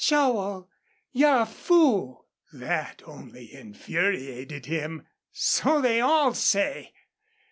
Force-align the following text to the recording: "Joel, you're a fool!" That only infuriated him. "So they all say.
"Joel, 0.03 0.67
you're 1.11 1.41
a 1.41 1.45
fool!" 1.45 2.25
That 2.53 3.03
only 3.05 3.53
infuriated 3.53 4.65
him. 4.65 5.05
"So 5.31 5.79
they 5.79 6.01
all 6.01 6.33
say. 6.33 6.91